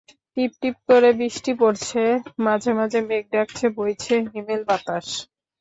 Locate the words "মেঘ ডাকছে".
3.09-3.65